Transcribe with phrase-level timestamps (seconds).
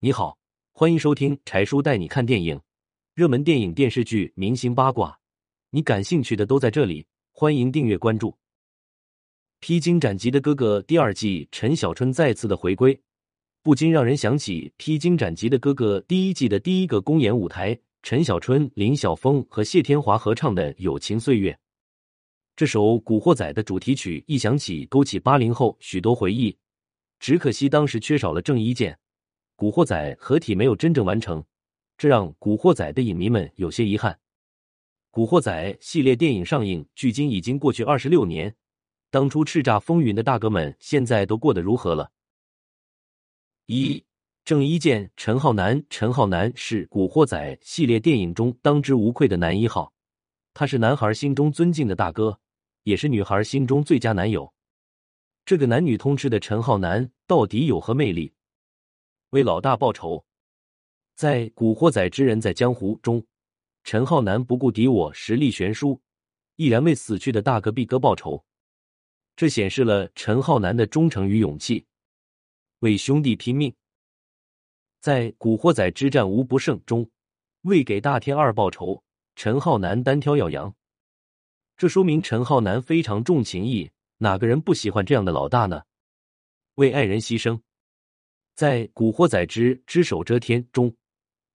[0.00, 0.38] 你好，
[0.70, 2.60] 欢迎收听柴叔带你看电影，
[3.16, 5.18] 热门电影、电视剧、明星八卦，
[5.70, 7.04] 你感兴趣的都在这里。
[7.32, 8.30] 欢迎订阅关注。
[9.58, 12.96] 《披荆斩棘的哥哥》第二季，陈小春再次的回归，
[13.64, 21.50] 不禁让人想起《披荆斩棘的哥哥》第一季的第一个公演舞台，陈小春、林晓峰和谢天华合唱的《友情岁月》。
[22.54, 26.56] 这首《古惑仔》的主题曲一响起，勾起八零后许多回忆。
[27.18, 28.92] 只可惜当时缺少了郑伊健，
[29.58, 31.44] 《古惑仔》合体没有真正完成，
[31.96, 34.12] 这让《古惑仔》的影迷们有些遗憾。
[35.10, 38.54] 《古惑仔》系列电影上映距今已经过去二十六年，
[39.10, 42.12] 当初叱咤风云的大哥们现在都过得如何了？
[43.66, 44.04] 一
[44.44, 45.84] 郑伊健、陈浩南。
[45.90, 49.92] 陈浩南是《古惑仔》系列电影中当之无愧的男一号，
[50.54, 52.38] 他是男孩心中尊敬的大哥。
[52.84, 54.54] 也是女孩心中最佳男友。
[55.44, 58.32] 这个男女通吃的陈浩南到底有何魅力？
[59.30, 60.24] 为老大报仇，
[61.14, 63.22] 在《古惑仔之人在江湖》中，
[63.84, 66.00] 陈浩南不顾敌我实力悬殊，
[66.56, 68.42] 毅然为死去的大哥毕哥报仇。
[69.36, 71.84] 这显示了陈浩南的忠诚与勇气，
[72.78, 73.74] 为兄弟拼命。
[75.00, 77.10] 在《古惑仔之战无不胜》中，
[77.62, 79.04] 为给大天二报仇，
[79.36, 80.74] 陈浩南单挑耀阳。
[81.76, 85.82] 这说明陈浩南非常重情义，哪个人不喜欢这样的老大呢？
[86.76, 87.60] 为爱人牺牲，
[88.58, 90.92] 在《古惑仔之只手遮天》中，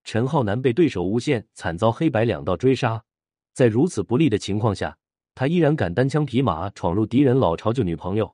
[0.06, 3.04] 陈浩南被对手诬陷，惨遭黑白两道追杀，
[3.52, 4.98] 在如此不利的情况下，
[5.36, 8.34] 他依然敢单枪匹马闯入敌人老巢救女朋友，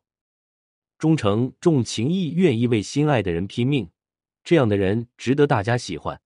[1.00, 3.89] 忠诚、重情义，愿意为心爱的人拼命，
[4.44, 6.22] 这样的人值得大家喜欢。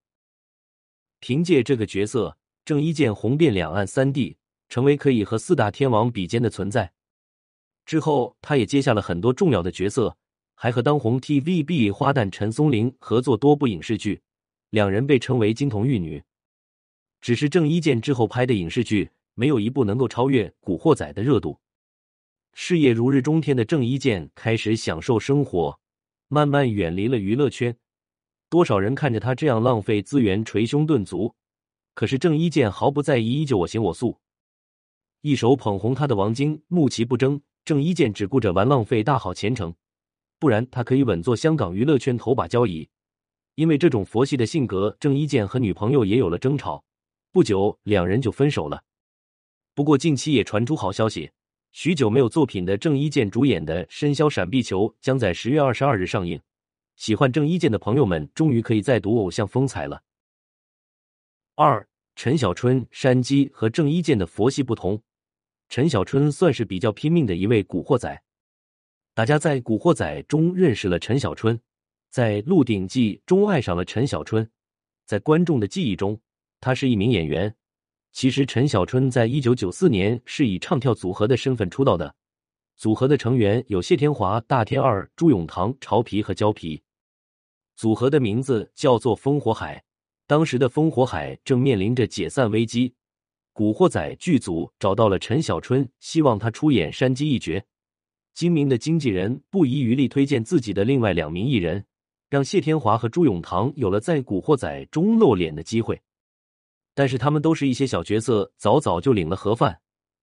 [1.21, 4.35] 凭借这个角色，郑伊健红遍两岸三地。
[4.67, 6.91] 成为可以和四大天王比肩的存在。
[7.85, 10.17] 之后，他也接下了很多重要的角色，
[10.63, 14.21] 还和当红 TVB 花旦陈松伶合作多部影视剧，
[14.69, 16.23] 两人被称为金童玉女。
[17.19, 21.59] 只是郑伊健之后拍的影视剧没有一部能够超越《古惑仔》的热度。
[22.53, 25.77] 事业如日中天的郑伊健开始享受生活，
[26.29, 27.75] 慢慢远离了娱乐圈。
[28.49, 31.35] 多少人看着他这样浪费资源捶胸顿足，
[31.93, 34.17] 可是郑伊健毫不在意，依旧我行我素。
[35.19, 39.75] 一手捧红他的王晶，怒其不争；郑伊健只顾着玩浪费大好前程，
[40.43, 42.89] 不然他可以稳坐香港娱乐圈头把交椅。
[43.55, 46.83] 因为这种佛系的性格，郑伊健和女朋友也有了争吵，
[47.31, 48.83] 不久两人就分手了。
[49.73, 51.31] 不过近期也传出好消息，
[51.71, 56.41] 许久没有作品的郑伊健主演的《深宵闪避球》将在十月二十二日上映，
[56.97, 60.03] 喜欢郑伊健的朋友们终于可以再读偶像风采了。
[61.55, 61.87] 二
[62.17, 65.01] 陈小春、山鸡和郑伊健的佛系不同。
[65.69, 68.21] 陈小春算是比较拼命的一位古惑仔，
[69.15, 71.59] 大家在《古惑仔》中认识了陈小春，
[72.09, 74.49] 在《鹿鼎记》中爱上了陈小春，
[75.05, 76.19] 在观众的记忆中，
[76.59, 77.55] 他是一名演员。
[78.11, 82.15] 其实陈小春在一九九四年是以唱跳组合的身份出道的，
[82.75, 86.81] 组合的成员有谢天华、大天二、朱永棠、潮皮和胶皮，
[87.75, 89.83] 组合的名字叫做烽火海。
[90.25, 92.95] 当时的烽火海正面临着解散危机。
[93.51, 97.63] 古惑仔剧组找到了陈小春，希望他出演山鸡一角。
[98.33, 101.85] 精明的经纪人不遗余力推荐自己的另外两名艺人，
[102.29, 105.99] 让谢天华和朱永棠有了在古惑仔中露脸的机会。
[106.93, 109.79] 但是他们都是一些小角色，早早就领了盒饭，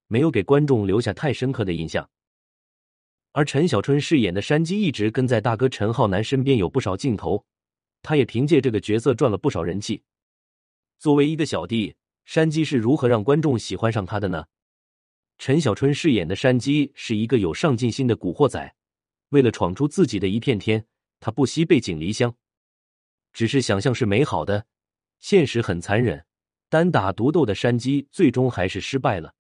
[0.07, 2.09] 没有给观众留下太深刻的印象。
[3.33, 7.45] 而陈小春饰演的山鸡一直跟在大哥陈浩南身边，有不少镜头，
[8.03, 10.03] 他也凭借这个角色赚了不少人气。
[10.99, 11.95] 作为一个小弟。
[12.27, 14.45] 山鸡是如何让观众喜欢上他的呢？
[15.41, 18.75] 陈小春饰演的山鸡是一个有上进心的古惑仔，
[19.31, 20.87] 为了闯出自己的一片天，
[21.19, 22.37] 他不惜背井离乡。
[23.33, 24.67] 只是想象是美好的，
[25.19, 26.27] 现实很残忍。
[26.69, 29.35] 单打独斗的山鸡最终还是失败了，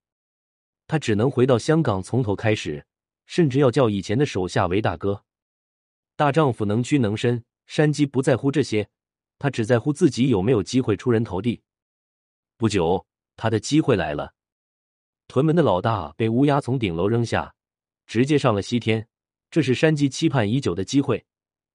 [0.87, 2.87] 他只能回到香港从头开始，
[3.27, 5.27] 甚至要叫以前的手下为大哥。
[6.17, 8.89] 大丈夫能屈能伸，山鸡不在乎这些，
[9.39, 11.61] 他只在乎自己有没有机会出人头地。
[12.57, 13.07] 不久，
[13.37, 14.33] 他的机会来了。
[15.31, 17.55] 屯门的老大被乌鸦从顶楼扔下，
[18.05, 19.07] 直接上了西天。
[19.49, 21.25] 这是山鸡期盼已久的机会。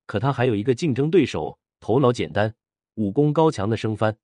[0.06, 2.54] 可他还有一个竞争对手，头脑简单、
[2.96, 4.18] 武功高强的生番。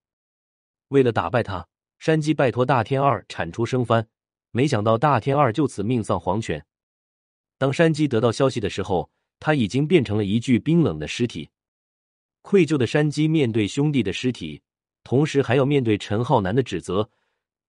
[0.89, 1.65] 为了打败他，
[1.97, 4.05] 山鸡拜托大天二铲除生番。
[4.51, 6.65] 没想到大天二就此命丧黄泉。
[7.57, 11.49] 当山鸡得到消息的时候，他已经变成了一具冰冷的尸体。
[12.41, 14.61] 愧疚的山鸡面对兄弟的尸体。
[15.05, 17.09] 同时还要面对陈浩南的指责，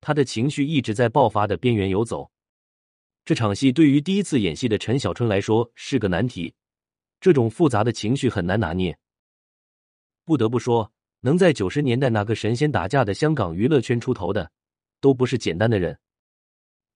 [0.02, 2.30] 他的情绪一直在爆发的边缘游走。
[3.24, 6.52] 这场戏对于第一次演戏的陈小春来说是个难题，
[7.20, 8.98] 这种复杂的情绪很难拿捏。
[10.24, 14.50] 不得不说，能在九十年代那个神仙打架的香港娱乐圈出头的，
[15.00, 15.98] 都不是简单的人。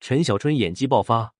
[0.01, 1.33] 陈小春演技爆发，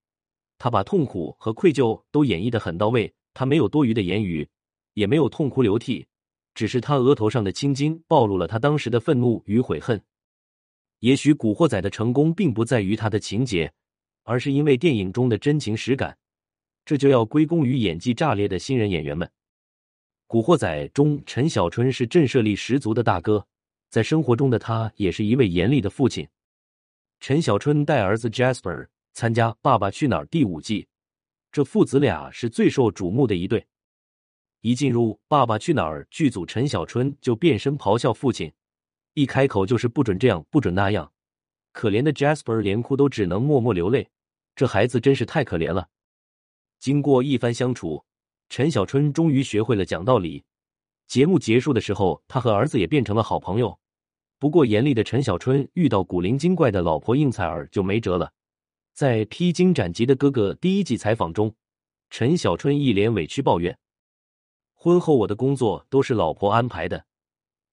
[0.57, 3.13] 他把痛苦和愧疚都演绎的很到位。
[3.33, 4.49] 他没有多余的言语，
[4.93, 6.07] 也没有痛哭流涕，
[6.55, 10.01] 只是他额头上的青筋暴露了他当时的愤怒与悔恨。
[10.99, 13.71] 也许《古惑仔》的成功并不在于他的情节，
[14.23, 16.17] 而是因为电影中的真情实感。
[16.85, 19.27] 这就要归功于演技炸裂的新人演员们。
[20.25, 23.45] 《古惑仔》中，陈小春是震慑力十足的大哥，
[23.89, 26.27] 在生活中的他也是一位严厉的父亲。
[27.19, 30.87] 陈小春带儿子 Jasper 参加《爸爸去哪儿》第五季，
[31.51, 33.65] 这父子俩是最受瞩目的一对。
[34.61, 38.51] 一进入《爸爸去哪儿》剧组，陈小春就变身咆哮父亲，
[39.17, 41.11] 一开口就是不准这样，不准那样。
[41.71, 44.07] 可怜的 Jasper 连哭都只能默默流泪，
[44.55, 45.89] 这孩子真是太可怜了。
[46.77, 48.05] 经过一番相处，
[48.47, 50.43] 陈小春终于学会了讲道理。
[51.07, 53.79] 节目结束的时候，他和儿子也变成了好朋友。
[54.37, 58.31] 不过，严厉的陈小春遇到古灵精怪的老婆应采儿就没辙了。
[58.93, 61.55] 在《披荆斩棘的哥哥》第一季采访中，
[62.11, 63.75] 陈小春一脸委屈抱怨
[64.77, 67.05] ：“婚后我的工作都是老婆安排的。”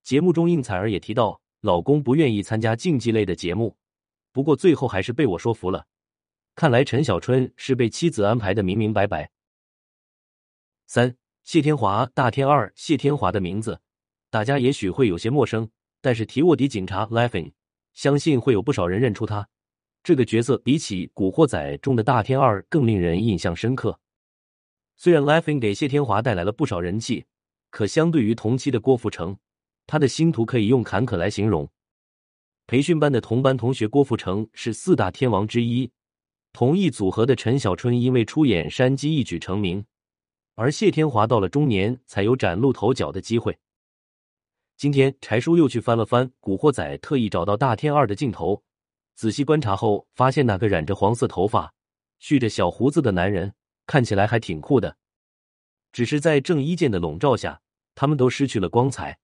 [0.05, 3.75] 节目中，应采儿也提到，老公不愿意参加竞技类的节目，
[4.31, 5.87] 不过最后还是被我说服了。
[6.53, 9.31] 看来陈小春是被妻子安排的明明白白。
[10.85, 13.81] 三谢天华大天二谢天华的名字，
[14.29, 15.67] 大家也许会有些陌生，
[16.01, 17.53] 但是提卧底警察 Laughing，
[17.95, 19.49] 相信会有不少人认出他。
[20.03, 23.99] 这个角色比起《古惑仔》中的大天二更令人印象深刻。
[24.95, 27.25] 虽然 Laughing 给谢天华带来了不少人气，
[27.71, 29.35] 可相对于同期的郭富城，
[29.87, 31.69] 他的星途可以用坎坷来形容。
[32.67, 35.91] 培训班的同班同学郭富城是四大天王之一。
[36.51, 39.85] 同一组合的陈小春因为出演山鸡一举成名，
[40.55, 43.57] 而谢天华到了中年才有崭露头角的机会。
[44.77, 48.63] 今天柴叔又去翻了翻《古惑仔》，特意找到大天二的镜头，
[49.15, 51.73] 仔细观察后发现那个染着黄色头发、
[52.19, 53.53] 蓄着小胡子的男人
[53.85, 54.95] 看起来还挺酷的，
[55.91, 57.61] 只是在郑伊健的笼罩下，
[57.93, 59.19] 他们都失去了光彩。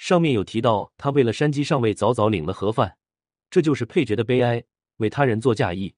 [0.00, 2.96] 上面有提到他为了山鸡上位早早领了盒饭，
[3.50, 4.64] 这就是配角的悲哀，
[4.96, 5.94] 为他人做嫁衣。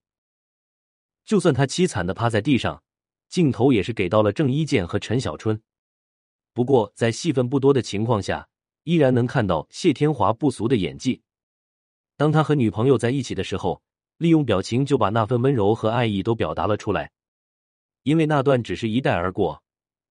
[1.24, 2.82] 就算他凄惨的趴在地上，
[3.28, 5.62] 镜头也是给到了郑伊健和陈小春。
[6.52, 8.48] 不过在戏份不多的情况下，
[8.82, 11.22] 依然能看到谢天华不俗的演技。
[12.16, 13.84] 当他和女朋友在一起的时候，
[14.16, 17.12] 利用表情就把那份温柔和爱意都表达了出来。
[18.02, 19.62] 因为那段只是一带而过，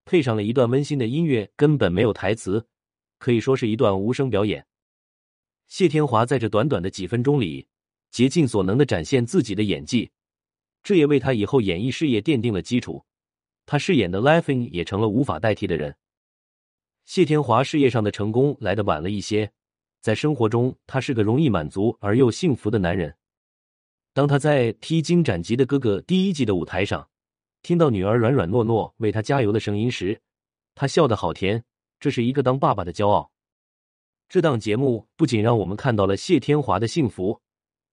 [0.05, 2.65] 配上了一段温馨的音乐，根本没有台词，
[3.21, 4.65] 可以说是一段无声表演。
[5.67, 7.67] 谢天华在这短短的几分钟里，
[8.09, 10.09] 竭尽所能的展现自己的演技。
[10.81, 13.05] 这也为他以后演艺事业奠定了基础。
[13.67, 15.95] 他饰演的 Laughing 也成了无法代替的人。
[17.05, 19.51] 谢天华事业上的成功来得晚了一些，
[20.01, 23.15] 在生活中他是个容易满足而又幸福的男人。
[24.13, 27.07] 当他在《披荆斩棘的哥哥》第一季的舞台上，
[27.61, 30.19] 听到女儿软软糯糯为他加油的声音时，
[30.73, 31.63] 他笑得好甜。
[32.01, 33.31] 这是一个当爸爸的骄傲。
[34.27, 37.39] 这档节目不仅让我们看到了谢天华的幸福，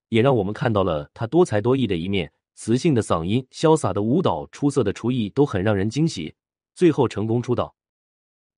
[0.08, 2.32] 也让我们看到了他多才多艺的一面。
[2.54, 6.34] 磁性的嗓音、潇洒的舞蹈、出色的厨艺都很让人惊喜。
[6.74, 7.76] 最后成功出道，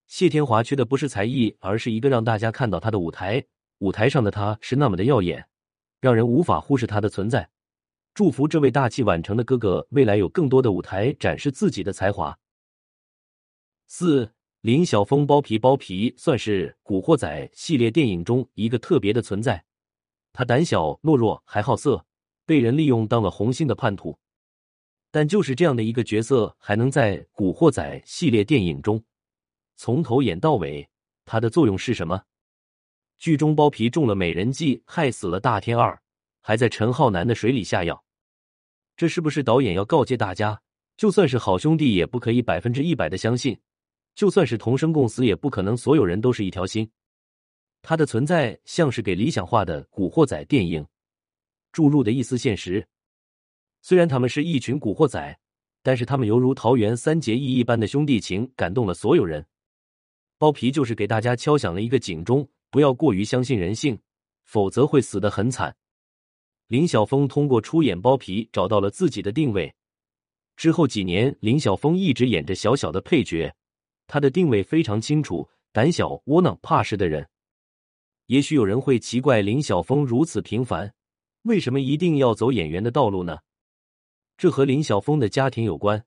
[0.06, 3.44] 谢天华缺的不是才艺，而是一个让大家看到他的舞台。
[3.78, 5.47] 舞台上的他是那么的耀眼，
[6.00, 7.50] 让人无法忽视他的存在。
[8.14, 12.38] 祝福这位大器晚成的哥哥，未来有更多的舞台展示自己的才华。
[13.87, 19.64] 四林晓峰包皮包皮算是《古惑仔》系列电影中一个特别的存在，
[20.35, 22.05] 他胆小懦弱还好色。
[22.45, 24.19] 被人利用当了红星的叛徒，
[25.12, 29.00] 但就是这样的一个角色，还能在《古惑仔》系列电影中
[29.76, 30.88] 从头演到尾，
[31.25, 32.21] 他的作用是什么？
[33.19, 35.97] 剧中包皮中了美人计，害死了大天二，
[36.40, 38.05] 还在陈浩南的水里下药，
[38.97, 40.61] 这是不是导演要告诫大家，
[40.97, 43.55] 就算是好兄弟，也不可以百分之一百的相信；
[44.14, 46.90] 就算是同生共死，也不可能所有人都是一条心。
[47.83, 50.87] 他的存在像是给理想化的《古惑仔》电影。
[51.73, 52.87] 注入的一丝现实。
[53.81, 55.38] 虽然他们是一群古惑仔，
[55.83, 59.47] 但是他们犹如桃园三结义一般的兄弟情，感动了所有人。
[60.37, 63.99] 包皮就是给大家敲响了一个警钟，不要过于相信人性，
[64.45, 65.75] 否则会死得很惨。
[66.67, 69.73] 林晓峰通过出演包皮找到了自己的定位。
[70.57, 73.55] 之后几年，林晓峰一直演着小小的配角，
[74.12, 77.29] 他的定位非常清楚：胆小、窝囊、怕事的人。
[78.26, 80.93] 也许有人会奇怪，林晓峰如此平凡。
[81.43, 83.38] 为什么一定要走演员的道路呢？
[84.37, 86.05] 这和林晓峰的家庭有关。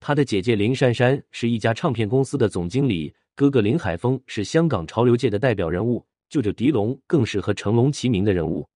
[0.00, 8.68] 他的姐姐林珊珊是一家唱片公司的总经理，哥哥林海峰是香港潮流界的代表人物，舅舅狄龙更是和成龙齐名的人物。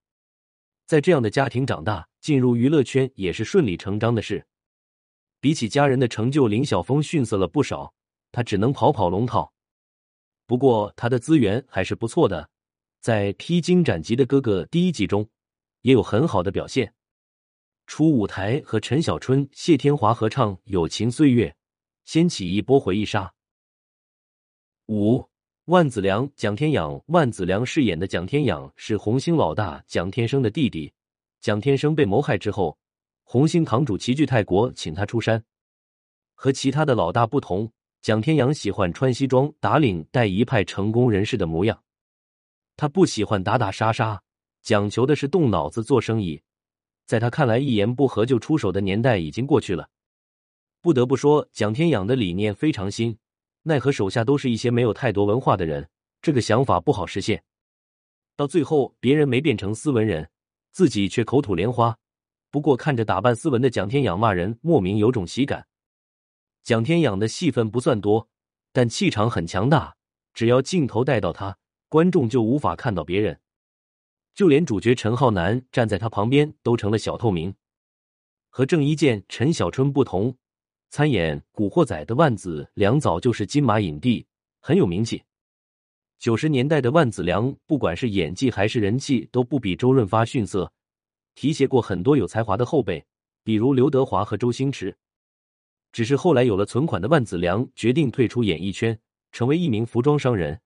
[0.86, 4.42] 在这样的家庭长大，进入娱乐圈也是顺理成章的事。
[5.38, 7.92] 比起家人的成就，林晓峰逊色了不少，
[8.32, 9.52] 他只能跑跑龙套。
[10.46, 12.50] 不过他的资源还是不错的，
[13.00, 15.28] 在《披荆斩棘的哥哥》第一集中
[15.82, 16.92] 也有很好的表现。
[17.86, 21.48] 初舞台和陈小春、谢天华合唱《友情岁月》，
[22.04, 23.32] 掀起一波回忆杀。
[24.86, 25.28] 五
[25.66, 30.92] 万梓良、蒋天养，万梓良饰演的蒋天养是红星老大蒋天生的弟弟。
[31.40, 32.78] 蒋天生被谋害之后，
[33.22, 35.44] 红星堂主齐聚泰国，请他出山。
[36.34, 41.82] 和其他的老大不同，蒋天养喜欢穿西装打领带，一派成功人士的模样。
[42.74, 44.22] 他不喜欢打打杀杀，
[44.62, 46.40] 讲求的是动脑子做生意。
[47.04, 49.86] 在他看来，一言不合就出手的年代已经过去了。
[50.80, 53.14] 不得不说，蒋天养的理念非常新。
[53.64, 55.86] 奈何手下都是一些没有太多文化的人，
[56.22, 57.42] 这个想法不好实现。
[58.34, 60.26] 到最后，别人没变成斯文人，
[60.70, 61.94] 自己却口吐莲花。
[62.50, 65.66] 不过看着打扮斯文的蒋天养骂人，莫名有种喜感。
[66.62, 68.28] 蒋天养的戏份不算多，
[68.72, 69.96] 但气场很强大。
[70.32, 73.40] 只要镜头带到他，观众就无法看到别人。
[74.34, 77.52] 就连主角陈浩南站在他旁边都成了小透明。
[78.48, 80.36] 和郑伊健、陈小春不同。
[80.88, 84.26] 参演《古惑仔》的万梓良早就是金马影帝，
[84.60, 85.22] 很有名气。
[86.18, 90.72] 九十年代的万梓良，不管是演技还是人气，都不比周润发逊色，
[91.34, 93.04] 提携过很多有才华的后辈，
[93.44, 94.96] 比如刘德华和周星驰。
[95.92, 98.98] 只是后来有了存款的万梓良决定退出演艺圈，
[99.32, 100.60] 成为一名服装商人。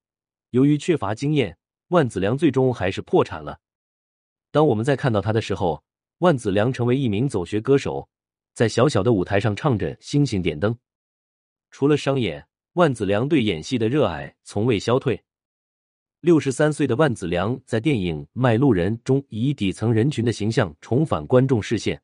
[0.50, 1.56] 由于缺乏经验，
[1.88, 3.58] 万梓良最终还是破产了。
[4.50, 5.82] 当我们在看到他的时候，
[6.18, 8.08] 万梓良成为一名走学歌手。
[8.52, 10.72] 在小小的舞台上唱着《星星点灯》，
[11.72, 15.20] 除了商演，万梓良对演戏的热爱从未消退。
[16.20, 22.00] 六十三岁的万梓良在电影《卖路人》中以底层人群的形象重返观众视线，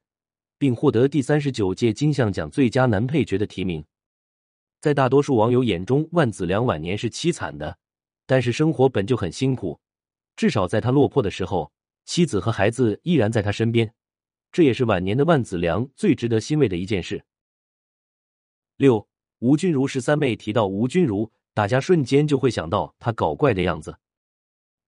[0.61, 3.83] 并获得第三十九届金像奖最佳男配角的提名。
[4.79, 7.79] 在大多数网友眼中，万梓良晚年是凄惨的，
[8.27, 9.81] 但是生活本就很辛苦，
[10.37, 11.73] 至少在他落魄的时候，
[12.05, 13.95] 妻子和孩子依然在他身边。
[14.53, 17.25] 这也是晚年的万梓良最值得欣慰的一件事。
[18.77, 23.97] 六，吴君如十三妹提到吴君如，大家瞬间就会想到她搞怪的样子，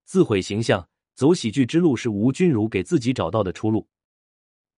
[0.04, 3.88] 自毁形象，走喜剧之路是吴君如给自己找到的出路。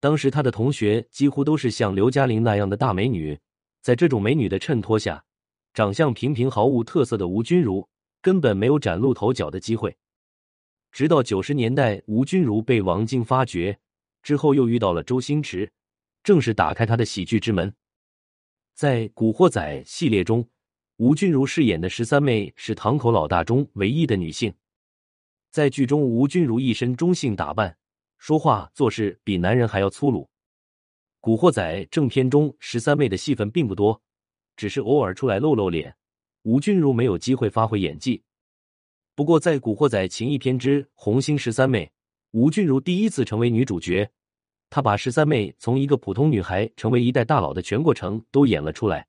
[0.05, 3.41] 当时他的同学几乎都是像刘嘉玲那样的大美女，
[3.81, 5.25] 在这种美女的衬托下，
[5.73, 7.89] 长相平平毫无特色的吴君如
[8.21, 9.97] 根本没有崭露头角的机会。
[10.93, 13.79] 直到九十年代，吴君如被王晶发掘。
[14.23, 15.73] 之后又遇到了周星驰，
[16.23, 17.75] 正式打开他的喜剧之门。
[18.75, 20.47] 在《古惑仔》系列中，
[20.99, 24.53] 吴君如饰演的十三妹是堂口老大中唯一的女性。
[25.51, 27.79] 在剧中，吴君如一身中性打扮，
[28.27, 30.23] 说话做事比男人还要粗鲁。
[31.21, 34.01] 《古惑仔》正片中，十三妹的戏份并不多，
[34.57, 35.95] 只是偶尔出来露露脸。
[36.45, 38.23] 吴君如没有机会发挥演技。
[39.15, 41.85] 不过，在《古惑仔情义篇之红星十三妹》。
[42.31, 44.11] 吴君如第一次成为女主角，
[44.71, 49.07] 她把十三妹从一个普通女孩成为一代大佬的全过程都演了出来。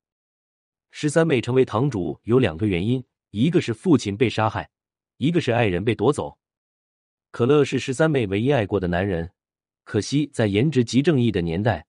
[0.91, 4.69] 十三妹成为堂主有两个原因，一个是父亲被杀害，
[5.15, 6.37] 一个是爱人被夺走。
[7.35, 9.29] 可乐是十三妹唯一爱过的男人，
[9.83, 11.85] 可惜在颜值极正义的年代，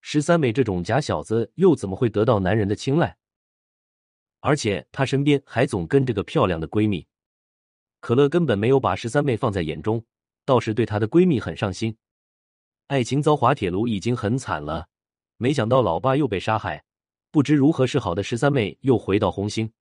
[0.00, 3.16] 十三妹这种假小子又怎么会得到男人的青睐？
[4.38, 7.08] 而且她身边还总跟着个漂亮的闺蜜，
[7.98, 10.04] 可乐根本没有把十三妹放在眼中。
[10.44, 11.96] 倒是对她的闺蜜很上心，
[12.86, 14.86] 爱情遭滑铁卢已经很惨了，
[15.38, 16.84] 没想到老爸又被杀害，
[17.32, 19.72] 不知如何是好的十三妹又回到红星，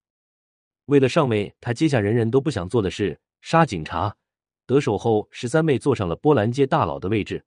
[0.86, 4.18] 为了上位，她接下人人都不想做的事——杀警察。
[4.66, 7.44] 得手后，十三妹坐上了波兰街大佬的位置。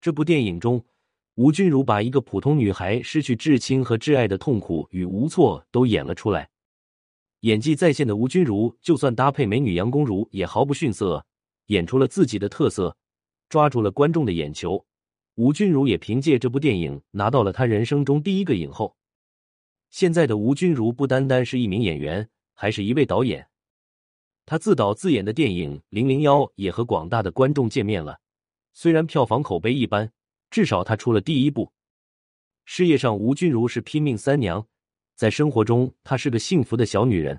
[0.00, 0.84] 这部电影中，
[1.34, 6.50] 吴君如把一个普通女孩失去至亲和挚爱的痛苦与无措都演了出来，
[7.40, 11.24] 演技在线的吴君如，就算搭配美女杨恭如也毫不逊色。
[11.66, 12.96] 演出了自己的特色，
[13.50, 14.86] 抓住了观众的眼球。
[15.34, 18.96] 吴君如也凭借这部电影拿到了她人生中第一个影后。
[19.90, 23.47] 现在的吴君如不单单是一名演员，还是一位导演。
[24.48, 28.18] 她自导自演的电影《零零幺》也和广大的观众见面了。
[28.72, 30.10] 虽然票房口碑一般，
[30.48, 31.70] 至少她出了第一部。
[32.64, 34.66] 事业上，吴君如是拼命三娘；
[35.14, 37.38] 在生活中，她是个幸福的小女人。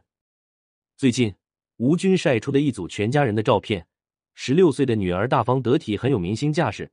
[0.97, 1.33] 最近，
[1.77, 3.87] 吴军晒出的一组全家人的照片。
[4.35, 6.91] 十六岁的女儿大方得体，很有明星架势。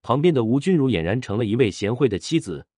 [0.00, 2.68] 旁边的吴君如俨然成了一位贤惠的妻子，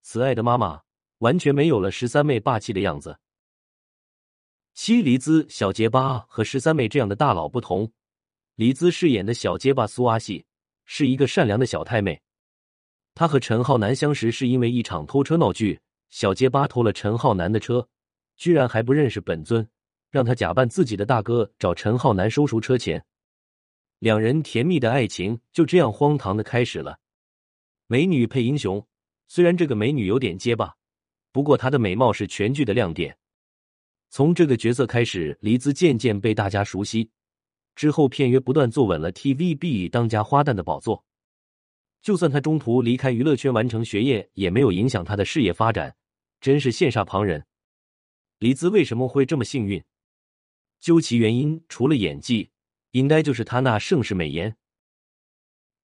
[0.00, 0.80] 慈爱的妈妈，
[1.18, 3.18] 完全没有了十三妹霸气的样子。
[4.74, 7.92] 七黎姿小结巴和十三妹这样的大佬不同，
[8.54, 10.46] 黎姿饰演的小结巴苏阿细
[10.86, 12.22] 是一个善良的小太妹。
[13.14, 17.86] 她和陈浩南相识是因为一场偷车闹剧，小结巴偷了陈浩南的车，
[18.36, 19.68] 居然还不认识本尊，
[20.10, 23.04] 让他假扮自己的大哥找陈浩南收赎车钱。
[23.98, 26.98] 两人甜蜜的爱情就这样荒唐的开始了。
[27.88, 28.84] 美女配英雄，
[29.28, 30.74] 虽然这个美女有点结巴，
[31.30, 33.18] 不过她的美貌是全剧的亮点。
[34.12, 37.08] 从这个角色开始，黎姿渐渐被大家熟悉。
[37.74, 41.02] 之后片约不断，坐稳了 TVB 当家花旦的宝座。
[42.02, 45.96] 就算他中途离开娱乐圈完成学业，也没有影响他的事业发展，
[46.42, 47.46] 真是羡煞旁人。
[48.38, 49.82] 黎姿为什么会这么幸运？
[50.78, 52.50] 究其原因，除了演技，
[52.90, 54.50] 应该就是她那盛世美颜。《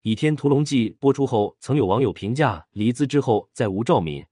[0.03, 4.23] 倚天屠龙记》播出后，曾有网友评价黎姿之后再无赵敏，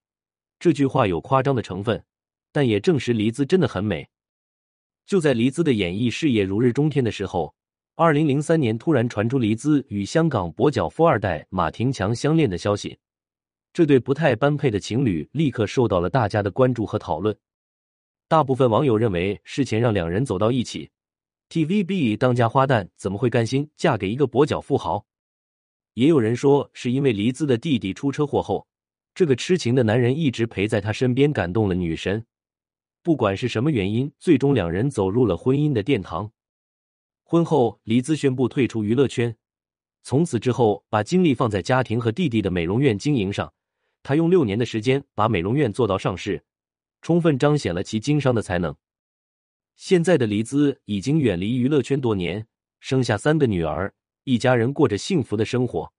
[0.59, 2.03] 这句话有夸张的成分。
[2.51, 4.07] 但也证实黎姿真的很美。
[5.05, 7.55] 就在黎姿的演艺事业如日中天的时候，
[7.95, 12.97] 二零零三年突然传出黎姿与香港跛脚富二代马廷强相恋的消息，
[13.71, 17.35] 这对不太般配的情侣立刻受到了大家的关注和讨论。
[18.27, 20.89] 大部分网友认为事前让两人走到一起
[21.49, 25.05] ，TVB 当家花旦怎么会甘心嫁给一个跛脚富豪？
[25.93, 28.67] 也有人说是因为黎姿的弟弟出车祸后，
[29.15, 32.23] 这个痴情的男人一直陪在她身边，感动了女神。
[33.07, 36.29] 不管是什么原因，最终两人走入了婚姻的殿堂。
[37.23, 39.33] 婚后，黎姿宣布退出娱乐圈，
[40.03, 43.53] 从此之后把精力放在家庭和弟弟的美容院经营上。
[44.03, 46.43] 她用六年的时间把美容院做到上市，
[47.01, 48.75] 充分彰显了其经商的才能。
[49.77, 52.45] 现在的黎姿已经远离娱乐圈多年，
[52.81, 53.93] 生下三个女儿，
[54.25, 55.93] 一家人过着幸福的生活。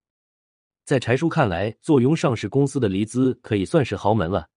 [0.85, 4.50] 在柴叔看来，坐拥上市公司的黎姿可以算是豪门了。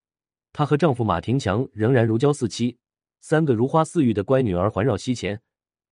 [0.54, 2.78] 她和丈夫马廷强仍然如胶似漆，
[3.20, 5.42] 三个如花似玉的乖女儿环绕膝前，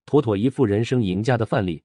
[0.06, 1.84] 妥妥一副人生赢家的范例。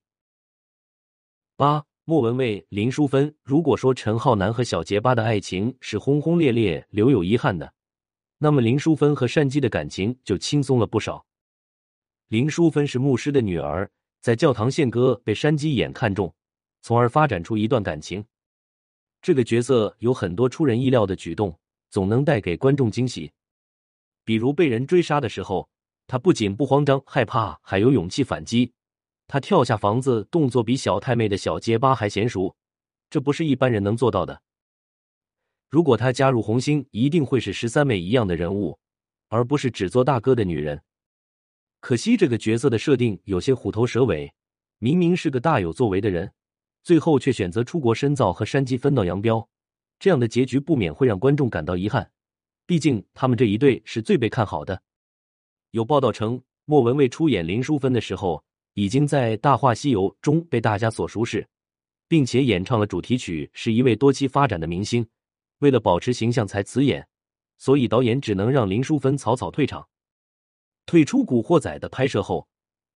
[1.56, 3.34] 八莫文蔚、林淑芬。
[3.42, 7.72] 如果说陈浩南和小结巴的爱情是轰轰烈烈、留有遗憾的，
[8.38, 11.24] 那么林淑芬和山鸡的感情就轻松了不少。
[12.28, 16.34] 林淑芬是牧师的女儿，在教堂献歌被山鸡眼看中，
[16.82, 18.24] 从而发展出一段感情。
[19.22, 21.58] 这个角色有很多出人意料的举动。
[21.94, 23.30] 总能带给观众惊喜，
[24.24, 25.68] 比如被人追杀的时候，
[26.08, 28.72] 他不仅不慌张害怕，还有勇气反击。
[29.28, 32.56] 他跳下房子，动作比小太妹的小结巴还娴熟，
[33.08, 34.42] 这不是一般人能做到的。
[35.70, 38.76] 如果他加入红星，一定会是十三妹一样的人物，
[39.28, 40.82] 而不是只做大哥的女人。
[41.78, 44.34] 可惜这个角色的设定有些虎头蛇尾，
[44.78, 46.32] 明明是个大有作为的人，
[46.82, 49.48] 最后却选择出国深造和山鸡分道扬镳。
[50.04, 52.10] 这样的结局不免会让观众感到遗憾，
[52.66, 54.82] 毕竟他们这一对是最被看好的。
[55.70, 61.48] 有报道称，莫文蔚出演林淑芬的时候，已经在《大话西游》中被大家所熟识，
[62.06, 65.08] 并且演唱了主题曲，是一位多期发展的明星，
[65.60, 67.08] 为了保持形象才辞演，
[67.56, 69.88] 所以导演只能让林淑芬草草退场。
[70.84, 72.46] 退出《古惑仔》的拍摄后，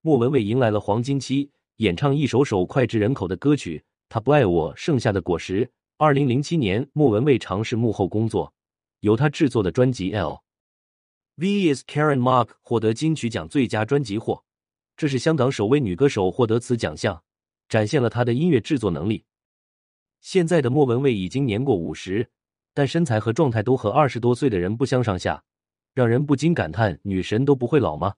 [0.02, 3.78] 莫文蔚迎来了黄金期，演唱一首首脍炙人口的歌曲
[4.10, 5.72] 《他不爱我》，剩下的果实。
[6.00, 8.54] 二零零七年，莫文蔚尝试幕后工作，
[9.00, 10.44] 由她制作的专辑《L
[11.34, 14.44] V Is Karen Mark》获得金曲奖最佳专辑获，
[14.96, 17.24] 这是香港首位女歌手获得此奖项，
[17.68, 19.24] 展现了她的音乐制作能力。
[20.20, 22.30] 现在的莫文蔚已经年过五十，
[22.72, 25.42] 但身材和状态都和二十多岁的人不相上下，
[25.94, 28.14] 让人不禁感叹：女神都不会老吗？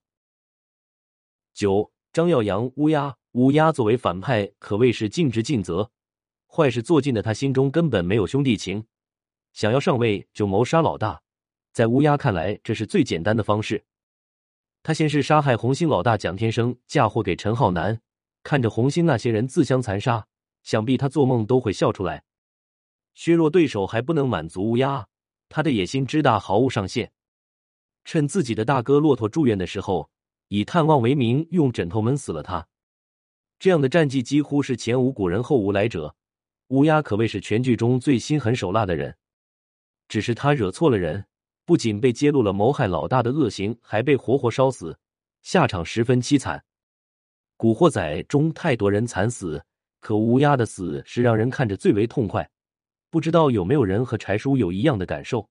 [1.55, 5.91] 九，张耀扬乌鸦，乌鸦作为反派可谓是尽职尽责。
[6.53, 8.85] 坏事做尽的他心中根本没有兄弟情，
[9.53, 11.23] 想要上位就谋杀老大。
[11.73, 13.85] 在乌鸦看来，这是最简单的方式。
[14.83, 18.01] 他先是杀害红星老大蒋天生，嫁祸给陈浩南，
[18.43, 20.27] 看着红星那些人自相残杀，
[20.65, 22.25] 想必他做梦都会笑出来。
[23.15, 25.07] 削弱对手还不能满足乌鸦，
[25.49, 27.13] 他的野心之大毫无上限。
[28.05, 30.11] 趁自己的大哥骆驼住院的时候，
[30.49, 32.67] 以探望为名用枕头闷死了他。
[33.61, 36.17] 这样的战绩几乎是前无古人后无来者。
[36.71, 39.17] 乌鸦可谓是全剧中最心狠手辣的人，
[40.07, 41.25] 只是他惹错了人，
[41.65, 44.97] 不仅被揭露了谋害老大的恶行，还被活活烧死，
[45.43, 46.65] 下场十分凄惨。
[47.57, 49.65] 古惑仔中太多人惨死，
[49.99, 52.49] 可乌鸦的死是让人看着最为痛快。
[53.11, 55.51] 不知道有没有人和柴叔有一样的感受？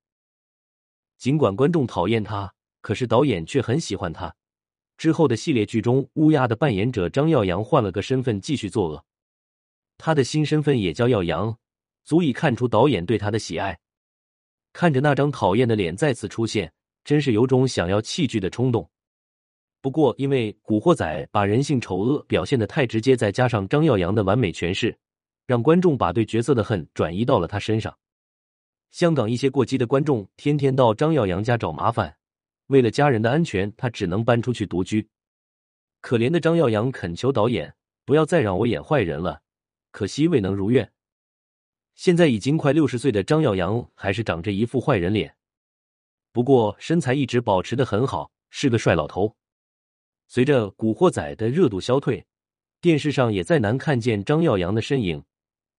[1.18, 4.34] 尽管观众讨厌他，可是导演却很喜欢他。
[4.96, 9.04] 之后的系列剧中，乌鸦的扮演者张耀扬换了个身份继续作恶。
[10.00, 11.56] 他的新身份也叫耀阳，
[12.06, 13.78] 足以看出导演对他的喜爱。
[14.72, 16.72] 看着那张讨厌的脸再次出现，
[17.04, 18.90] 真是有种想要弃剧的冲动。
[19.82, 24.98] 不过，因为《古惑仔》把人性丑恶表现的太直接，再加上张耀扬的完美诠释，
[25.46, 27.94] 让观众把对角色的恨转移到了他身上。
[28.92, 32.16] 香港一些过激的观众天天到张耀扬家找麻烦，
[32.68, 35.06] 为了家人的安全，他只能搬出去独居。
[36.00, 37.74] 可怜的张耀扬恳求导演
[38.06, 39.42] 不要再让我演坏人了，
[39.92, 40.92] 可惜未能如愿。
[41.96, 45.36] 现在已经快六十岁的张耀扬还是长着一副坏人脸，
[46.32, 49.36] 不过身材一直保持的很好，是个帅老头。
[50.28, 52.26] 随着《古惑仔》的热度消退，
[52.80, 55.24] 电视上也再难看见张耀扬的身影，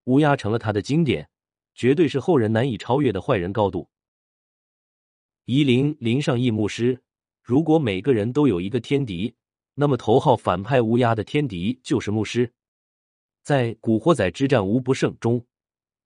[0.05, 1.31] 乌鸦成了他的经典，
[1.75, 3.89] 绝对是后人难以超越的坏人高度。
[5.47, 7.01] 夷陵林上义牧师，
[7.43, 9.35] 如果每个人都有一个天敌，
[9.75, 12.53] 那么头号反派乌鸦的天敌就是牧师。
[13.51, 15.45] 在《古惑仔之战无不胜》中，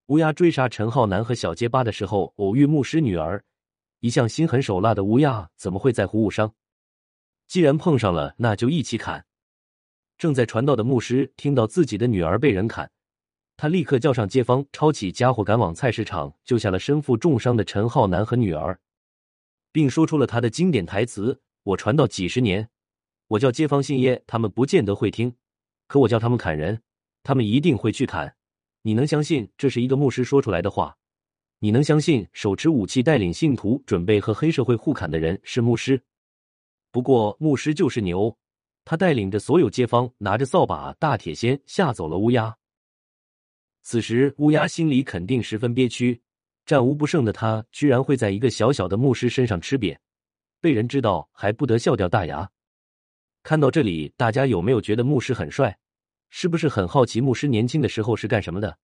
[0.06, 3.44] 乌鸦追杀陈浩南和小结巴的时候，偶遇牧师女儿，
[4.00, 6.54] 一向心狠手辣的乌鸦怎么会在乎误伤？
[7.46, 9.26] 既然碰上了，那就一起砍。
[10.16, 12.90] 正在传道的牧师听到自己的女儿被人砍，
[13.58, 18.80] 他立刻叫上街坊，抄起家伙赶往菜市场，救下了身负重伤的陈浩南和女儿，
[19.70, 22.70] 并说出了他的经典台词：“我传道几十年，
[23.28, 25.30] 我叫街坊信耶，他们不见得会听；
[25.86, 26.80] 可我叫他们砍人，
[27.24, 28.32] 他们一定会去砍。
[28.82, 30.96] 你能相信这是一个牧师说出来的话？
[31.58, 36.00] 你能相信手持武器带领信徒准备和黑社会互砍的人是牧师？”
[36.92, 38.36] 不过牧师就是牛，
[38.84, 42.54] 他带领着所有街坊拿着扫把、大铁锨吓走了乌鸦。
[43.82, 46.22] 此时乌鸦心里肯定十分憋屈，
[46.66, 49.96] 战无不胜的他居然会在一个小小的牧师身上吃瘪，
[50.60, 52.48] 被人知道还不得笑掉大牙。
[53.42, 55.76] 看到这里，大家有没有觉得牧师很帅？
[56.36, 58.76] 是不是很好奇牧师年轻的时候是干什么的？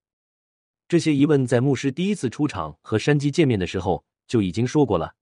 [0.86, 5.16] 这些疑问在牧师第一次出场和山鸡见面的时候就已经说过了，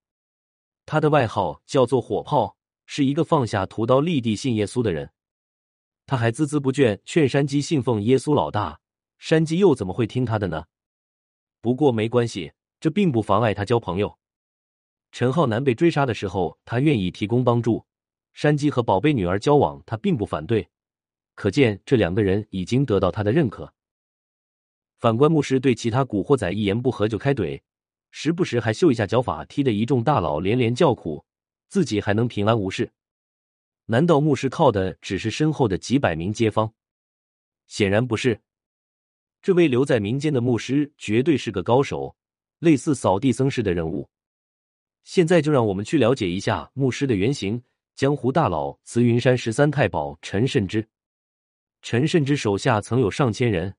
[0.85, 2.55] 他的外号叫做火炮。
[2.85, 5.11] 是一个放下屠刀立地信耶稣的人，
[6.05, 8.79] 他还孜孜不倦劝山鸡信奉耶稣老大，
[9.19, 10.67] 山鸡又怎么会听他的呢？
[11.63, 14.19] 不过没关系，这并不妨碍他交朋友。
[15.13, 17.87] 陈浩南被追杀的时候，他愿意提供帮助；
[18.35, 20.69] 山鸡和宝贝女儿交往，他并不反对。
[21.39, 23.73] 可见这两个人已经得到他的认可。
[24.99, 27.61] 反观牧师对其他古惑仔一言不合就开怼，
[28.11, 31.25] 时不时还秀一下脚法，踢得一众大佬连连叫苦。
[31.69, 32.91] 自己还能平安无事？
[33.87, 36.75] 难道牧师靠的只是身后的几百名街坊？
[37.69, 38.41] 显然不是。
[39.41, 42.17] 这位留在民间的牧师绝对是个高手，
[42.59, 44.11] 类似扫地僧式的人物。
[45.05, 47.63] 现在就让我们去了解一下牧师的原型——
[47.95, 50.85] 江湖大佬慈云山十三太保陈慎之。
[51.81, 53.75] 陈慎之手下曾有上千人，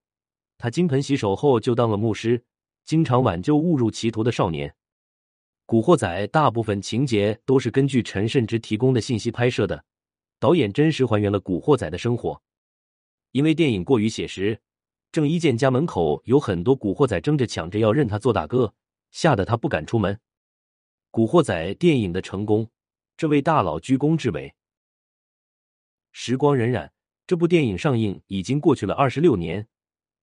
[0.57, 2.43] 他金盆洗手后就当了牧师，
[2.85, 4.75] 经常挽救误入歧途的少年。
[5.65, 9.85] 古惑仔大部分情节都是根据陈慎之提供的信息拍摄的，
[10.39, 12.41] 导演真实还原了古惑仔的生活。
[13.31, 14.59] 因为电影过于写实，
[15.11, 18.73] 郑伊健家门口有很多古惑仔争着抢着要认他做大哥，
[19.11, 20.19] 吓得他不敢出门。
[21.11, 22.71] 古惑仔电影的成功，
[23.15, 24.55] 这位大佬居功至伟。
[26.11, 26.89] 时光荏苒，
[27.29, 29.67] 这部电影上映已经过去了二十六年，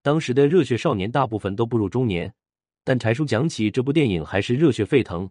[0.02, 2.34] 当时的热血少年大部分都步入中年。
[2.82, 5.30] 但柴叔讲起这部电影还是热血沸腾，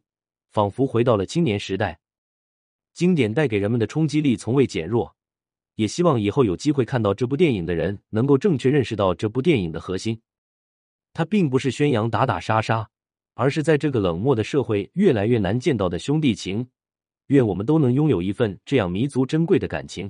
[0.51, 1.99] 仿佛回到了青年时代。
[2.93, 5.13] 经典带给人们的冲击力从未减弱，
[5.75, 10.17] 也希望以后有机会看到这部电影的人能够正确认识到这部电影的核心。
[11.11, 12.89] 它并不是宣扬打打杀杀，
[13.33, 16.65] 而是在这个冷漠的社会越来越难见到的兄弟情。
[17.27, 20.09] 愿我们都能拥有一份这样弥足珍贵的感情。